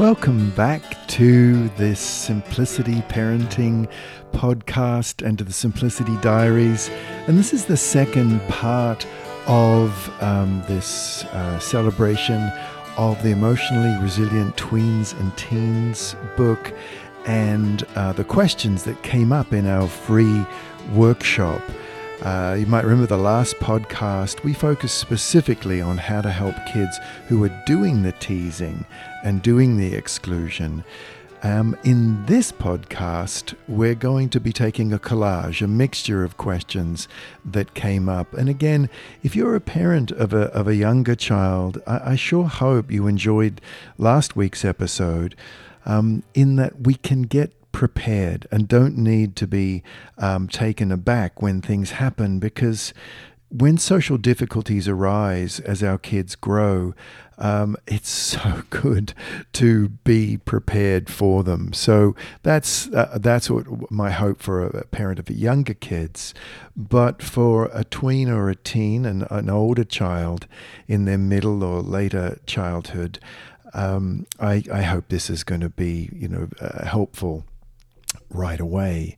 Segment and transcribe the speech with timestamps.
[0.00, 3.86] Welcome back to this Simplicity Parenting
[4.32, 6.88] podcast and to the Simplicity Diaries.
[7.26, 9.06] And this is the second part
[9.46, 12.50] of um, this uh, celebration
[12.96, 16.72] of the Emotionally Resilient Tweens and Teens book
[17.26, 20.46] and uh, the questions that came up in our free
[20.94, 21.60] workshop.
[22.22, 26.98] Uh, you might remember the last podcast, we focused specifically on how to help kids
[27.28, 28.84] who are doing the teasing
[29.24, 30.84] and doing the exclusion.
[31.42, 37.08] Um, in this podcast, we're going to be taking a collage, a mixture of questions
[37.42, 38.34] that came up.
[38.34, 38.90] And again,
[39.22, 43.06] if you're a parent of a, of a younger child, I, I sure hope you
[43.06, 43.62] enjoyed
[43.96, 45.34] last week's episode
[45.86, 49.82] um, in that we can get prepared and don't need to be
[50.18, 52.92] um, taken aback when things happen because
[53.50, 56.94] when social difficulties arise as our kids grow,
[57.38, 59.12] um, it's so good
[59.54, 61.72] to be prepared for them.
[61.72, 66.32] So that's uh, that's what my hope for a parent of younger kids,
[66.76, 70.46] but for a tween or a teen and an older child
[70.86, 73.18] in their middle or later childhood,
[73.72, 77.44] um, I, I hope this is going to be you know uh, helpful
[78.30, 79.16] right away.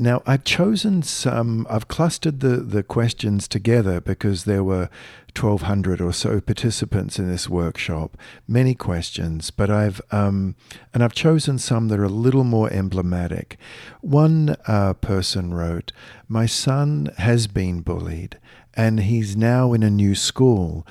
[0.00, 4.88] Now, I've chosen some, I've clustered the, the questions together because there were
[5.36, 10.54] 1,200 or so participants in this workshop, many questions, but I've, um,
[10.94, 13.58] and I've chosen some that are a little more emblematic.
[14.00, 15.92] One uh, person wrote,
[16.28, 18.38] My son has been bullied
[18.74, 20.86] and he's now in a new school.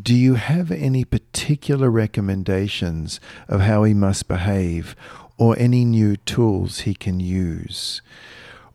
[0.00, 3.18] Do you have any particular recommendations
[3.48, 4.94] of how he must behave
[5.36, 8.02] or any new tools he can use?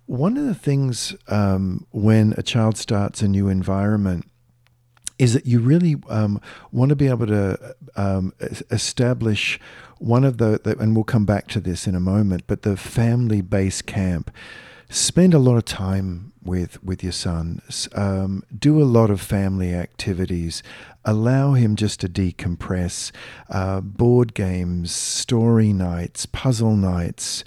[0.06, 4.26] One of the things um, when a child starts a new environment
[5.20, 8.34] is that you really um, want to be able to um,
[8.72, 9.60] establish
[10.00, 12.78] one of the, the, and we'll come back to this in a moment, but the
[12.78, 14.32] family base camp.
[14.92, 17.62] Spend a lot of time with with your son.
[17.94, 20.64] Um, do a lot of family activities.
[21.06, 23.12] Allow him just to decompress.
[23.50, 27.44] Uh, board games, story nights, puzzle nights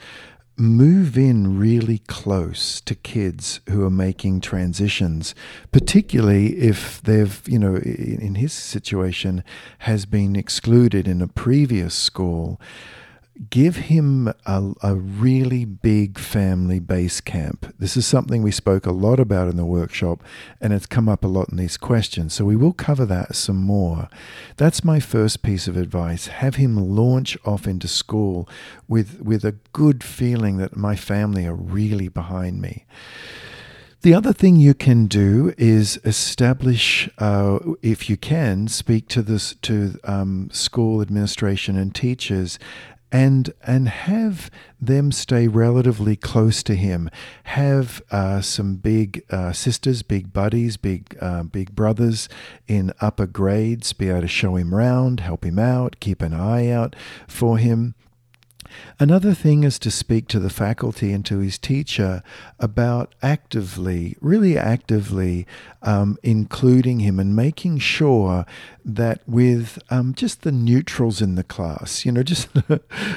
[0.57, 5.35] move in really close to kids who are making transitions,
[5.73, 9.43] particularly if they've, you know, in his situation,
[9.81, 12.61] has been excluded in a previous school
[13.48, 17.75] give him a, a, really big family base camp.
[17.78, 20.22] This is something we spoke a lot about in the workshop,
[20.60, 22.34] and it's come up a lot in these questions.
[22.34, 24.09] So we will cover that some more.
[24.56, 26.26] That's my first piece of advice.
[26.26, 28.48] Have him launch off into school
[28.87, 32.84] with, with a good feeling that my family are really behind me.
[34.03, 39.54] The other thing you can do is establish, uh, if you can, speak to this
[39.62, 42.59] to um, school administration and teachers
[43.12, 44.50] and and have
[44.81, 47.11] them stay relatively close to him.
[47.45, 52.28] Have uh, some big uh, sisters, big buddies, big uh, big brothers
[52.67, 53.93] in upper grades.
[53.93, 56.97] Be able to show him around, help him out, keep an eye out
[57.28, 57.95] for him.
[58.99, 62.22] Another thing is to speak to the faculty and to his teacher
[62.59, 65.47] about actively, really actively
[65.83, 68.47] um, including him and making sure
[68.84, 72.49] that with um, just the neutrals in the class, you know, just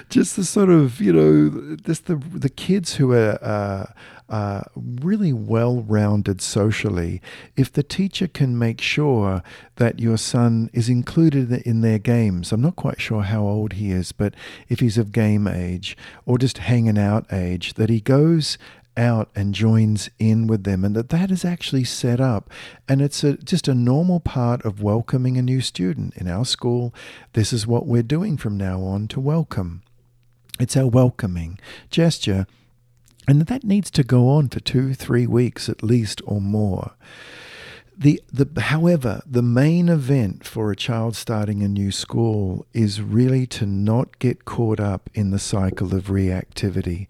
[0.10, 3.38] just the sort of, you know, just the the kids who are.
[3.44, 3.86] Uh,
[4.30, 7.22] uh, really well rounded socially,
[7.56, 9.44] if the teacher can make sure
[9.76, 13.92] that your son is included in their games, I'm not quite sure how old he
[13.92, 14.34] is, but
[14.68, 18.58] if he's of game age or just hanging out age, that he goes
[18.98, 22.50] out and joins in with them and that that is actually set up.
[22.88, 26.16] And it's a, just a normal part of welcoming a new student.
[26.16, 26.94] In our school
[27.34, 29.84] this is what we're doing from now on to welcome.
[30.60, 31.60] It's our welcoming
[31.90, 32.48] gesture
[33.28, 36.92] and that needs to go on for two, three weeks at least or more.
[37.98, 43.48] The, the, however, the main event for a child starting a new school is really
[43.48, 47.08] to not get caught up in the cycle of reactivity.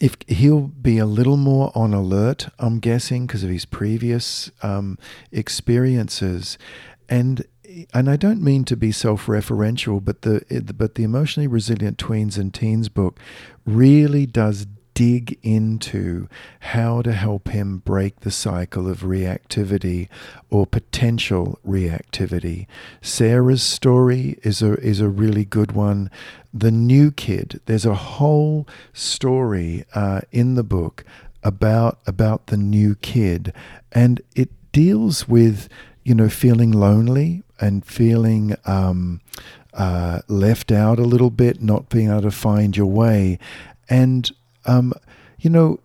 [0.00, 4.98] If he'll be a little more on alert, I'm guessing, because of his previous um,
[5.30, 6.58] experiences,
[7.08, 7.44] and
[7.94, 10.42] and I don't mean to be self-referential, but the
[10.76, 13.20] but the emotionally resilient tweens and teens book
[13.64, 14.66] really does
[15.02, 16.28] dig into
[16.60, 20.08] how to help him break the cycle of reactivity
[20.48, 22.68] or potential reactivity.
[23.00, 26.08] Sarah's story is a is a really good one.
[26.54, 31.04] The new kid, there's a whole story uh, in the book
[31.42, 33.52] about about the new kid,
[33.90, 35.68] and it deals with
[36.04, 39.20] you know feeling lonely and feeling um,
[39.74, 43.40] uh, left out a little bit, not being able to find your way,
[43.88, 44.30] and
[44.64, 44.92] um,
[45.38, 45.80] you know,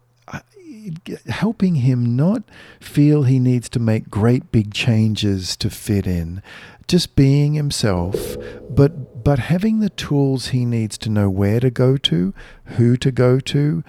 [1.28, 2.44] helping him not
[2.80, 6.42] feel he needs to make great big changes to fit in,
[6.88, 8.38] just being himself,
[8.70, 12.34] but but having the tools he needs to know where to go to,
[12.78, 13.84] who to go to,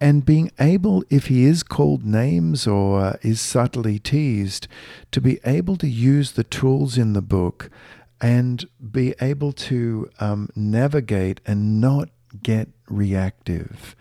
[0.00, 4.66] and being able, if he is called names or is subtly teased,
[5.12, 7.70] to be able to use the tools in the book
[8.20, 12.08] and be able to um, navigate and not
[12.42, 13.94] get reactive.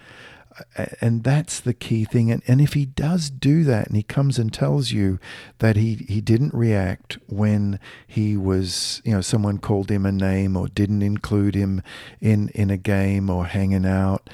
[1.00, 2.31] And that's the key thing.
[2.31, 5.19] And, and if he does do that and he comes and tells you
[5.60, 10.56] that he, he didn't react when he was, you know, someone called him a name
[10.56, 11.81] or didn't include him
[12.19, 14.30] in, in a game or hanging out,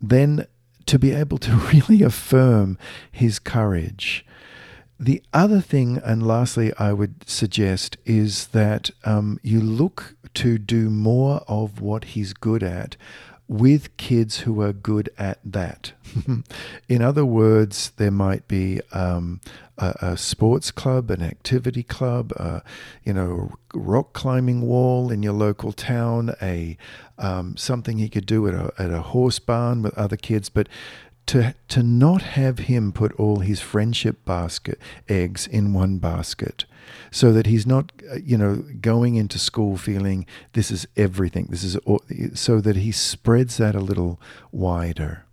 [0.00, 0.46] then
[0.86, 2.78] to be able to really affirm
[3.10, 4.24] his courage.
[4.98, 10.90] The other thing, and lastly, I would suggest is that um, you look to do
[10.90, 12.96] more of what he's good at
[13.50, 15.92] with kids who are good at that.
[16.88, 19.40] In other words, there might be um,
[19.76, 22.62] a, a, sports club, an activity club, a,
[23.02, 26.78] you know, rock climbing wall in your local town, a
[27.18, 30.68] um, something he could do at a, at a horse barn with other kids, but
[31.26, 36.66] to to not have him put all his friendship basket eggs in one basket
[37.10, 41.46] so that he's not, uh, you know, going into school feeling this is everything.
[41.50, 41.76] This is
[42.34, 44.20] so that he spreads that a little
[44.52, 45.24] wider.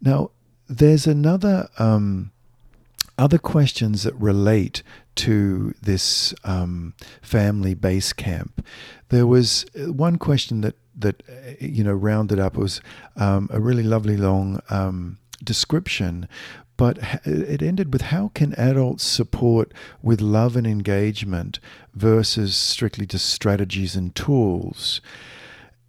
[0.00, 0.30] Now,
[0.68, 2.30] there's another um,
[3.16, 4.82] other questions that relate
[5.16, 8.64] to this um, family base camp.
[9.08, 12.80] There was uh, one question that that uh, you know rounded up was
[13.16, 16.28] um, a really lovely long um, description
[16.78, 16.96] but
[17.26, 21.58] it ended with how can adults support with love and engagement
[21.92, 25.02] versus strictly just strategies and tools?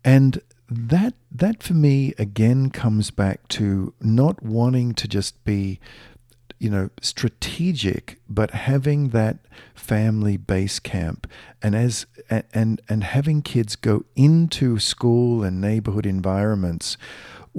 [0.04, 5.80] And that that for me again comes back to not wanting to just be
[6.60, 9.38] you know strategic but having that
[9.76, 11.28] family base camp.
[11.62, 12.08] And as
[12.52, 16.98] and and having kids go into school and neighborhood environments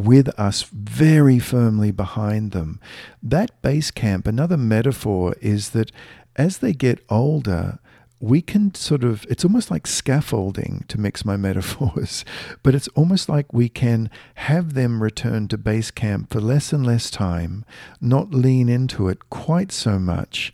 [0.05, 2.81] with us very firmly behind them.
[3.23, 5.93] That base camp, another metaphor is that
[6.37, 7.79] as they get older,
[8.19, 12.25] we can sort of, it's almost like scaffolding to mix my metaphors,
[12.63, 16.87] but it's almost like we can have them return to base camp for less and
[16.87, 17.65] less time,
[18.01, 20.53] not lean into it quite so much,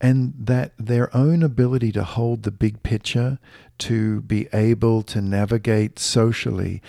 [0.00, 3.38] and that their own ability to hold the big picture,
[3.78, 6.82] to be able to navigate socially,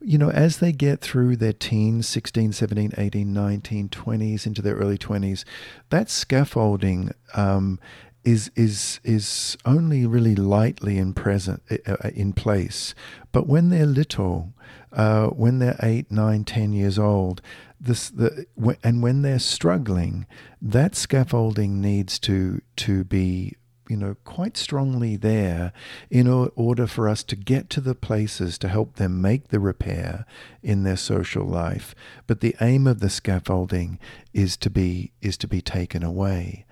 [0.00, 4.76] you know, as they get through their teens, 16, 17, 18, 19, 20s, into their
[4.76, 5.44] early 20s,
[5.90, 7.78] that scaffolding um,
[8.24, 12.94] is is is only really lightly in present uh, uh, in place.
[13.32, 14.52] But when they're little,
[14.92, 17.40] uh, when they're eight, nine, ten years old,
[17.80, 18.46] this the
[18.82, 20.26] and when they're struggling,
[20.60, 23.56] that scaffolding needs to to be
[23.90, 25.72] you know, quite strongly there
[26.10, 30.24] in order for us to get to the places to help them make the repair
[30.62, 31.94] in their social life.
[32.28, 33.98] But the aim of the scaffolding
[34.32, 36.64] is to be is to be taken away.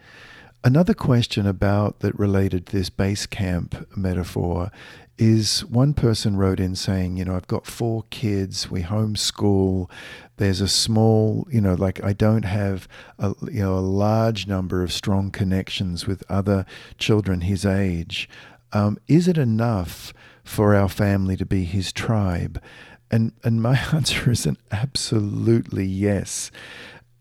[0.63, 4.71] Another question about that related to this base camp metaphor
[5.19, 9.91] is one person wrote in saying, you know, I've got four kids, we homeschool,
[10.37, 14.83] there's a small, you know, like I don't have a, you know, a large number
[14.83, 16.65] of strong connections with other
[16.97, 18.29] children his age.
[18.73, 20.13] Um, is it enough
[20.45, 22.63] for our family to be his tribe?
[23.11, 26.53] And, and my answer is an absolutely yes.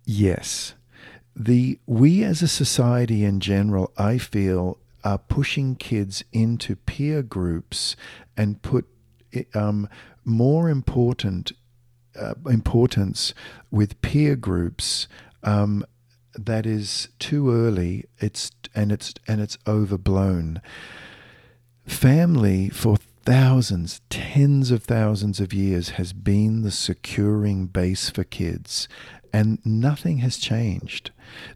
[0.06, 0.76] Yes.
[1.36, 7.96] The, we as a society in general, I feel, are pushing kids into peer groups
[8.36, 8.86] and put
[9.54, 9.88] um,
[10.26, 11.54] more important
[12.20, 13.34] uh, importance
[13.72, 15.08] with peer groups
[15.44, 15.86] um,
[16.34, 18.04] that is too early.
[18.18, 20.62] It's and it's and it's overblown.
[21.86, 28.90] Family for thousands, tens of thousands of years has been the securing base for kids,
[29.32, 31.12] and nothing has changed.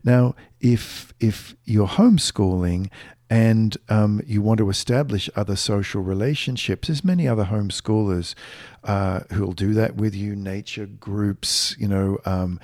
[0.06, 2.90] Now, if if you're homeschooling
[3.32, 6.90] and um, you want to establish other social relationships.
[6.90, 8.36] There's many other homeschoolers
[8.84, 12.60] uh, who'll do that with you, nature groups, you know, um,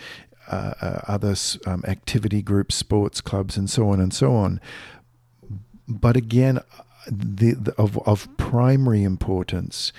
[0.49, 4.59] uh, uh, other um, activity groups, sports clubs, and so on and so on.
[5.87, 6.59] But again,
[7.09, 9.93] the, the, of, of primary importance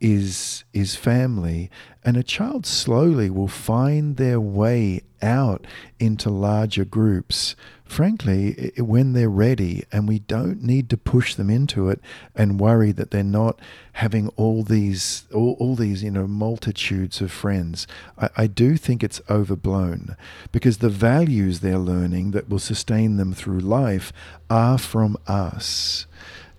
[0.00, 1.70] is is family
[2.04, 5.66] and a child slowly will find their way out
[5.98, 7.56] into larger groups.
[7.84, 12.00] Frankly when they're ready and we don't need to push them into it
[12.34, 13.58] and worry that they're not
[13.94, 17.86] having all these all, all these you know multitudes of friends.
[18.16, 20.16] I, I do think it's overblown
[20.52, 24.12] because the values they're learning that will sustain them through life
[24.48, 26.06] are from us.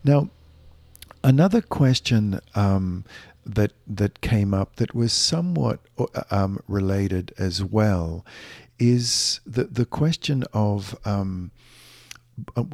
[0.04, 0.30] Now
[1.24, 3.04] Another question um,
[3.46, 8.26] that that came up that was somewhat uh, um, related as well
[8.78, 11.52] is the the question of um,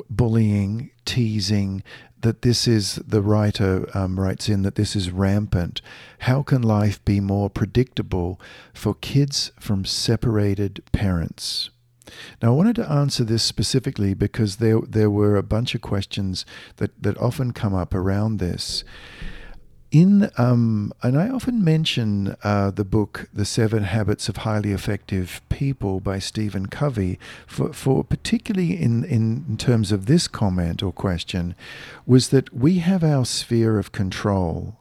[0.10, 1.84] bullying, teasing.
[2.22, 5.82] That this is the writer um, writes in that this is rampant.
[6.20, 8.42] How can life be more predictable
[8.74, 11.70] for kids from separated parents?
[12.42, 16.46] Now, I wanted to answer this specifically because there there were a bunch of questions
[16.78, 18.84] that, that often come up around this.
[19.96, 25.40] In um, and I often mention uh, the book "The Seven Habits of Highly Effective
[25.48, 31.56] People" by Stephen Covey for, for particularly in, in terms of this comment or question,
[32.06, 34.76] was that we have our sphere of control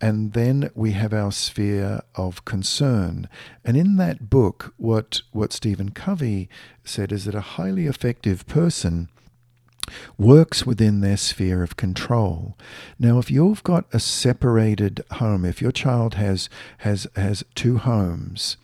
[0.00, 3.28] and then we have our sphere of concern.
[3.64, 6.48] And in that book, what, what Stephen Covey
[6.82, 9.08] said is that a highly effective person
[10.16, 12.56] works within their sphere of control.
[12.98, 18.56] Now, if you've got a separated home, if your child has has has two homes,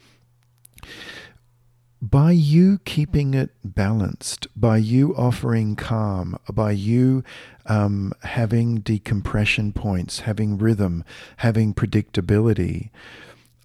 [2.00, 7.24] by you keeping it balanced, by you offering calm, by you
[7.66, 11.02] um, having decompression points, having rhythm,
[11.38, 12.90] having predictability,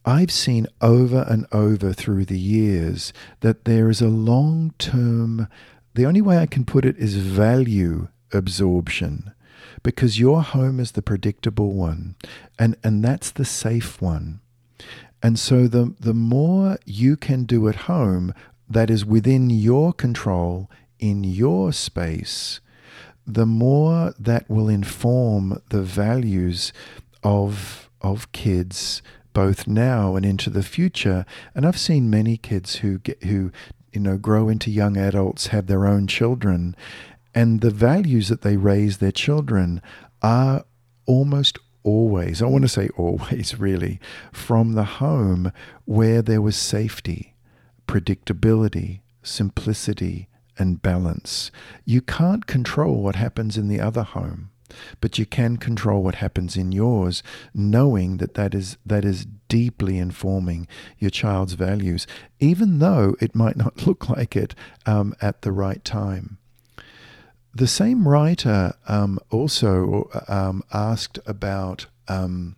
[0.05, 3.11] I've seen over and over through the years
[3.41, 5.49] that there is a long term,
[5.99, 9.33] the only way I can put it is value absorption
[9.83, 12.15] because your home is the predictable one
[12.57, 14.39] and, and that's the safe one.
[15.21, 18.33] And so the, the more you can do at home
[18.69, 22.61] that is within your control, in your space,
[23.27, 26.71] the more that will inform the values
[27.23, 29.01] of, of kids
[29.33, 31.25] both now and into the future.
[31.53, 33.51] And I've seen many kids who get, who
[33.99, 36.73] you know grow into young adults, have their own children,
[37.35, 39.81] and the values that they raise their children
[40.21, 40.63] are
[41.05, 43.99] almost always, I want to say always really,
[44.31, 45.51] from the home
[45.83, 47.35] where there was safety,
[47.89, 51.51] predictability, simplicity, and balance.
[51.83, 54.51] You can't control what happens in the other home,
[55.01, 57.23] but you can control what happens in yours,
[57.53, 62.07] knowing that that is, that is deeply informing your child's values,
[62.39, 66.37] even though it might not look like it um, at the right time.
[67.53, 72.55] The same writer um, also um, asked about um,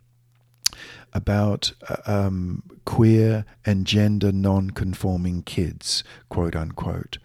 [1.14, 7.18] about uh, um, queer and gender non-conforming kids, quote unquote.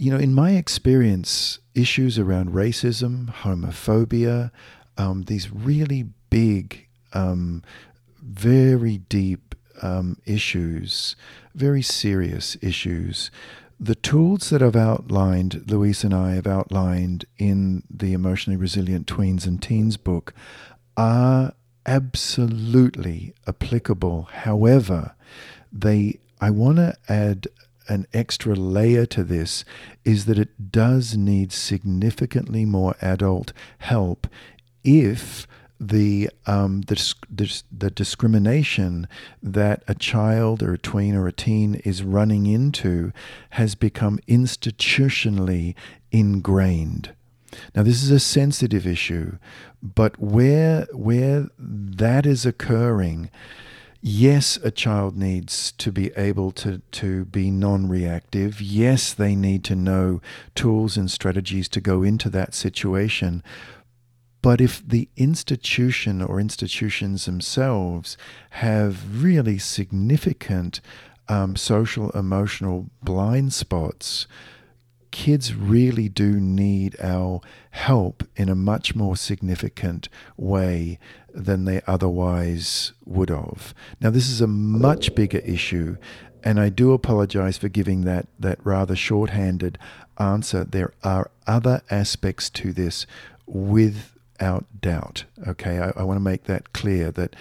[0.00, 4.50] You know, in my experience, issues around racism, homophobia,
[4.96, 7.62] um, these really big, um,
[8.22, 9.54] very deep
[10.26, 11.16] issues,
[11.54, 13.30] very serious issues
[13.82, 19.46] the tools that I've outlined, Louise and I have outlined in the Emotionally Resilient Tweens
[19.46, 20.34] and Teens book,
[20.98, 21.54] are
[21.86, 24.28] absolutely applicable.
[24.30, 25.14] However,
[25.72, 27.48] they I want to add
[27.90, 29.64] an extra layer to this
[30.04, 34.26] is that it does need significantly more adult help
[34.84, 35.46] if
[35.80, 39.08] the, um, the, the, the discrimination
[39.42, 43.12] that a child or a tween or a teen is running into
[43.50, 45.74] has become institutionally
[46.12, 47.12] ingrained.
[47.74, 49.38] Now, this is a sensitive issue,
[49.82, 53.30] but where, where that is occurring,
[54.00, 58.60] yes, a child needs to be able to, to be non reactive.
[58.60, 60.20] Yes, they need to know
[60.54, 63.42] tools and strategies to go into that situation.
[64.42, 68.16] But if the institution or institutions themselves
[68.50, 70.80] have really significant
[71.28, 74.26] um, social emotional blind spots,
[75.10, 77.40] kids really do need our
[77.70, 80.98] help in a much more significant way
[81.32, 83.74] than they otherwise would have.
[84.00, 85.96] Now, this is a much bigger issue,
[86.42, 89.78] and I do apologize for giving that, that rather shorthanded
[90.18, 90.64] answer.
[90.64, 93.06] There are other aspects to this
[93.46, 95.24] with without doubt.
[95.46, 97.36] Okay, I, I want to make that clear that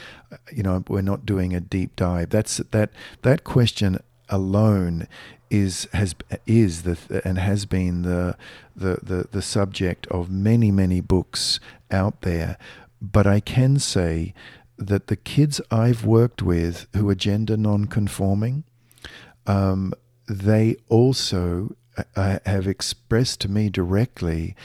[0.51, 2.29] you know we're not doing a deep dive.
[2.29, 5.07] That's that that question alone
[5.49, 8.37] is has is the and has been the
[8.75, 11.59] the the, the subject of many many books
[11.91, 12.57] out there.
[13.01, 14.33] but I can say
[14.77, 18.63] that the kids I've worked with who are gender non-conforming,
[19.45, 19.93] um,
[20.27, 21.75] they also
[22.15, 24.55] uh, have expressed to me directly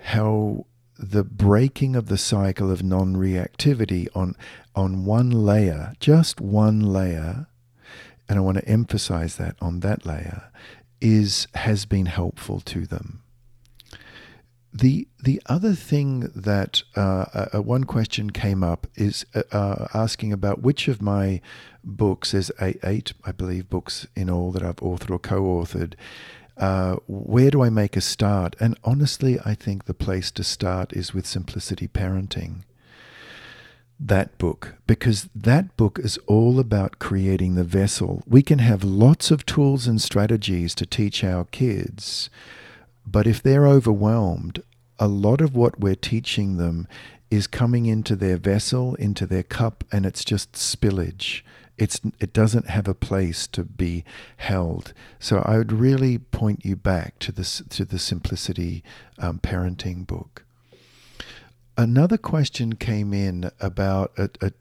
[0.00, 0.66] how
[0.98, 4.36] the breaking of the cycle of non-reactivity on
[4.74, 7.46] on one layer, just one layer,
[8.30, 10.52] and I want to emphasize that on that layer,
[11.00, 13.22] is has been helpful to them.
[14.72, 20.32] The the other thing that uh, uh, one question came up is uh, uh asking
[20.32, 21.40] about which of my
[21.82, 25.94] books, there's eight, eight, I believe, books in all that I've authored or co-authored.
[26.56, 28.54] Uh, where do I make a start?
[28.60, 32.62] And honestly, I think the place to start is with Simplicity Parenting
[34.00, 38.22] that book because that book is all about creating the vessel.
[38.26, 42.30] We can have lots of tools and strategies to teach our kids,
[43.06, 44.62] but if they're overwhelmed,
[44.98, 46.88] a lot of what we're teaching them
[47.30, 51.42] is coming into their vessel, into their cup, and it's just spillage.
[51.78, 54.04] It's, it doesn't have a place to be
[54.36, 54.92] held.
[55.18, 58.82] So I would really point you back to this to the simplicity
[59.18, 60.44] um, parenting book.
[61.80, 64.52] Another question came in about, a, a,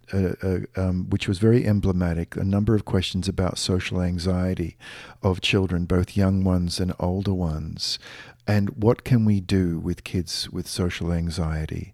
[0.41, 4.77] a, um, which was very emblematic, a number of questions about social anxiety
[5.21, 7.99] of children, both young ones and older ones,
[8.47, 11.93] and what can we do with kids with social anxiety.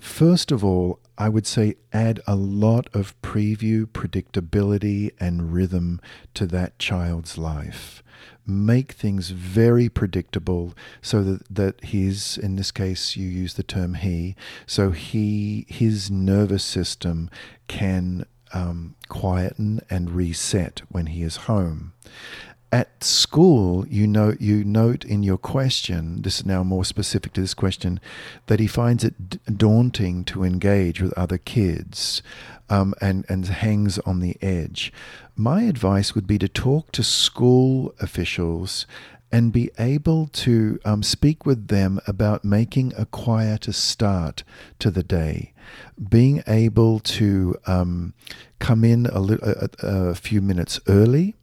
[0.00, 6.00] First of all, I would say add a lot of preview, predictability, and rhythm
[6.34, 8.02] to that child's life
[8.46, 13.94] make things very predictable so that, that his, in this case, you use the term
[13.94, 17.30] he, so he, his nervous system
[17.68, 21.92] can um, quieten and reset when he is home.
[22.74, 26.22] At school, you note you note in your question.
[26.22, 28.00] This is now more specific to this question,
[28.46, 29.14] that he finds it
[29.56, 32.20] daunting to engage with other kids,
[32.68, 34.92] um, and and hangs on the edge.
[35.36, 38.86] My advice would be to talk to school officials
[39.30, 44.42] and be able to um, speak with them about making a quieter start
[44.80, 45.52] to the day,
[46.08, 48.14] being able to um,
[48.58, 51.36] come in a, li- a, a few minutes early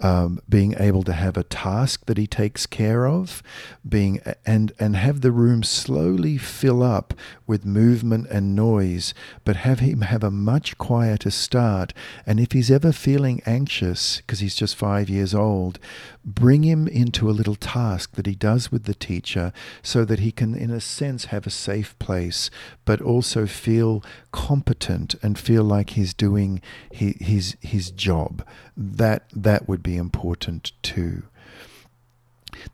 [0.00, 3.42] um, being able to have a task that he takes care of,
[3.86, 7.14] being and and have the room slowly fill up
[7.46, 11.92] with movement and noise, but have him have a much quieter start.
[12.26, 15.78] And if he's ever feeling anxious because he's just five years old,
[16.24, 20.30] bring him into a little task that he does with the teacher, so that he
[20.32, 22.50] can, in a sense, have a safe place,
[22.84, 26.60] but also feel competent and feel like he's doing
[26.92, 28.44] his his, his job.
[28.80, 31.24] That that would be important too.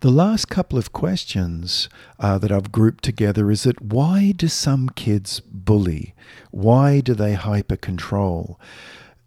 [0.00, 1.88] The last couple of questions
[2.20, 6.14] uh, that I've grouped together is that why do some kids bully?
[6.50, 8.60] Why do they hyper control?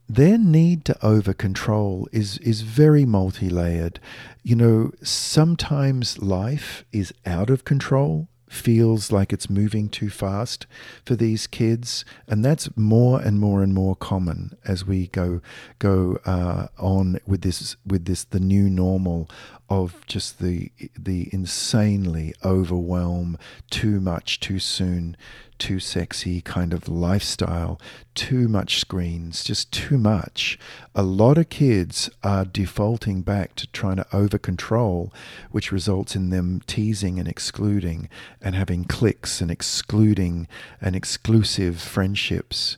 [0.07, 3.99] Their need to over control is, is very multi layered.
[4.43, 10.65] You know, sometimes life is out of control feels like it's moving too fast
[11.05, 15.41] for these kids, and that's more and more and more common as we go
[15.79, 19.29] go uh, on with this with this the new normal
[19.69, 23.37] of just the the insanely overwhelm
[23.69, 25.17] too much too soon
[25.59, 27.79] too sexy kind of lifestyle
[28.15, 30.57] too much screens just too much
[30.95, 35.13] a lot of kids are defaulting back to trying to over control
[35.51, 38.09] which results in them teasing and excluding
[38.41, 40.47] and having cliques and excluding
[40.81, 42.77] and exclusive friendships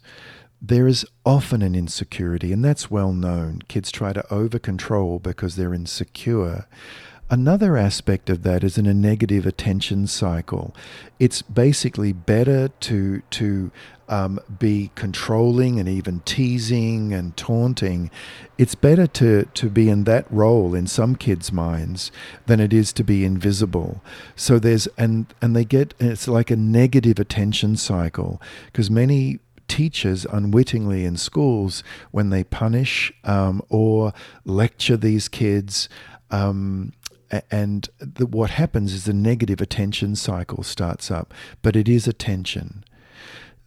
[0.61, 3.61] there is often an insecurity, and that's well known.
[3.69, 6.67] Kids try to over control because they're insecure.
[7.31, 10.75] Another aspect of that is in a negative attention cycle.
[11.19, 13.71] It's basically better to to
[14.07, 18.09] um, be controlling and even teasing and taunting.
[18.57, 22.11] It's better to to be in that role in some kids' minds
[22.47, 24.01] than it is to be invisible.
[24.35, 30.25] So there's and and they get it's like a negative attention cycle because many teachers
[30.25, 34.13] unwittingly in schools when they punish um, or
[34.45, 35.87] lecture these kids.
[36.31, 36.93] Um,
[37.51, 42.83] and the, what happens is a negative attention cycle starts up, but it is attention.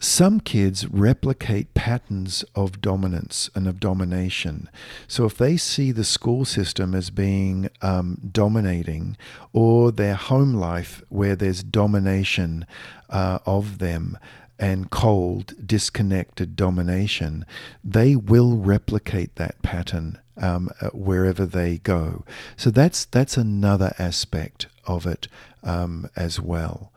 [0.02, 4.68] Some kids replicate patterns of dominance and of domination.
[5.06, 9.16] So, if they see the school system as being um, dominating,
[9.52, 12.66] or their home life where there's domination
[13.10, 14.18] uh, of them,
[14.62, 17.44] and cold, disconnected domination,
[17.82, 22.24] they will replicate that pattern um, uh, wherever they go.
[22.56, 25.26] So that's that's another aspect of it
[25.64, 26.92] um, as well.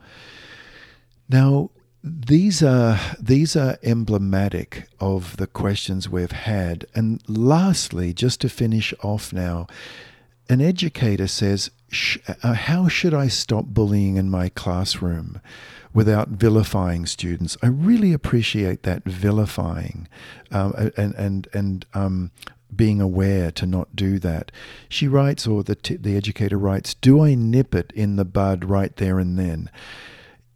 [1.28, 1.70] Now,
[2.04, 6.86] these are these are emblematic of the questions we've had.
[6.94, 9.66] And lastly, just to finish off now,
[10.48, 11.72] an educator says,
[12.42, 15.40] uh, "How should I stop bullying in my classroom?"
[15.96, 17.56] without vilifying students.
[17.62, 20.06] I really appreciate that vilifying
[20.50, 22.30] um, and and and um,
[22.74, 24.52] being aware to not do that.
[24.90, 28.66] She writes, or the t- the educator writes, "Do I nip it in the bud
[28.66, 29.70] right there and then?"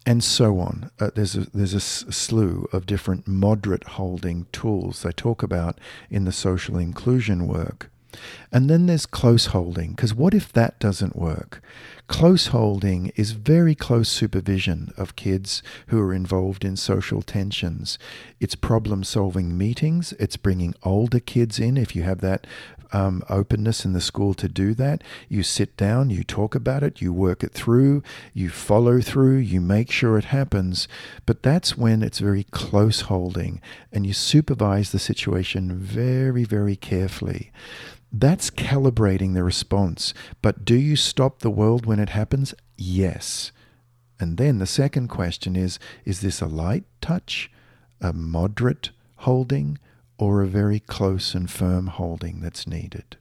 [0.05, 0.89] and so on.
[0.99, 6.25] Uh, there's a, there's a slew of different moderate holding tools they talk about in
[6.25, 7.89] the social inclusion work.
[8.51, 11.61] And then there's close holding, because what if that doesn't work?
[12.07, 17.97] Close holding is very close supervision of kids who are involved in social tensions.
[18.39, 22.45] It's problem solving meetings, it's bringing older kids in if you have that
[22.93, 25.03] um, openness in the school to do that.
[25.29, 29.61] You sit down, you talk about it, you work it through, you follow through, you
[29.61, 30.87] make sure it happens.
[31.25, 37.51] But that's when it's very close holding and you supervise the situation very, very carefully.
[38.11, 40.13] That's calibrating the response.
[40.41, 42.53] But do you stop the world when it happens?
[42.77, 43.51] Yes.
[44.19, 47.49] And then the second question is is this a light touch,
[48.01, 49.79] a moderate holding,
[50.17, 53.17] or a very close and firm holding that's needed?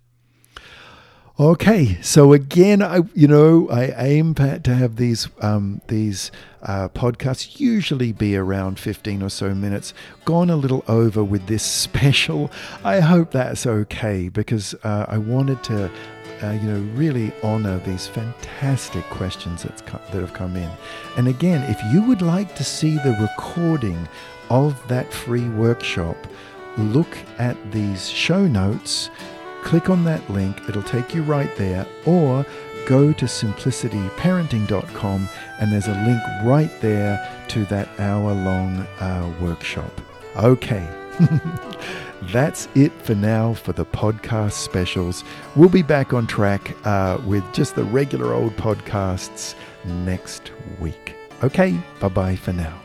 [1.41, 6.31] Okay, so again, I you know I aim to have these um, these
[6.63, 9.95] uh, podcasts usually be around fifteen or so minutes.
[10.27, 12.51] Gone a little over with this special.
[12.85, 15.91] I hope that's okay because uh, I wanted to.
[16.43, 20.71] Uh, you know, really honor these fantastic questions that's co- that have come in.
[21.19, 24.09] And again, if you would like to see the recording
[24.49, 26.17] of that free workshop,
[26.79, 29.11] look at these show notes
[29.63, 32.47] click on that link, it'll take you right there, or
[32.87, 35.29] go to simplicityparenting.com
[35.61, 40.01] and there's a link right there to that hour long uh, workshop.
[40.37, 40.89] Okay.
[42.23, 45.25] That's it for now for the podcast specials.
[45.57, 51.15] We'll be back on track uh, with just the regular old podcasts next week.
[51.43, 52.81] Okay, bye bye for now.